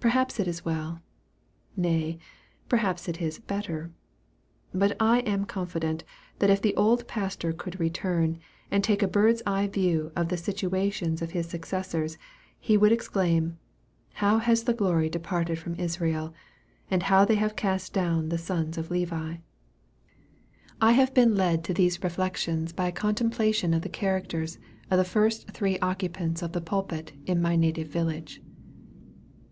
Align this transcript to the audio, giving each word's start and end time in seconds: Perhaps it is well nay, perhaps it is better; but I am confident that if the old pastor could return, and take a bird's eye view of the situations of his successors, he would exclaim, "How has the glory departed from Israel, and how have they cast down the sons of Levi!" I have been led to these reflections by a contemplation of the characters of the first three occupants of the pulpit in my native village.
Perhaps 0.00 0.40
it 0.40 0.48
is 0.48 0.64
well 0.64 1.00
nay, 1.76 2.18
perhaps 2.68 3.08
it 3.08 3.22
is 3.22 3.38
better; 3.38 3.92
but 4.74 4.96
I 4.98 5.20
am 5.20 5.44
confident 5.44 6.02
that 6.40 6.50
if 6.50 6.60
the 6.60 6.74
old 6.74 7.06
pastor 7.06 7.52
could 7.52 7.78
return, 7.78 8.40
and 8.68 8.82
take 8.82 9.00
a 9.00 9.06
bird's 9.06 9.42
eye 9.46 9.68
view 9.68 10.10
of 10.16 10.28
the 10.28 10.36
situations 10.36 11.22
of 11.22 11.30
his 11.30 11.48
successors, 11.48 12.18
he 12.58 12.76
would 12.76 12.90
exclaim, 12.90 13.60
"How 14.14 14.38
has 14.38 14.64
the 14.64 14.74
glory 14.74 15.08
departed 15.08 15.56
from 15.60 15.76
Israel, 15.76 16.34
and 16.90 17.04
how 17.04 17.20
have 17.28 17.28
they 17.28 17.48
cast 17.56 17.92
down 17.92 18.28
the 18.28 18.38
sons 18.38 18.76
of 18.76 18.90
Levi!" 18.90 19.36
I 20.80 20.90
have 20.90 21.14
been 21.14 21.36
led 21.36 21.62
to 21.62 21.72
these 21.74 22.02
reflections 22.02 22.72
by 22.72 22.88
a 22.88 22.90
contemplation 22.90 23.72
of 23.72 23.82
the 23.82 23.88
characters 23.88 24.58
of 24.90 24.98
the 24.98 25.04
first 25.04 25.52
three 25.52 25.78
occupants 25.78 26.42
of 26.42 26.50
the 26.54 26.60
pulpit 26.60 27.12
in 27.24 27.40
my 27.40 27.54
native 27.54 27.86
village. 27.86 28.42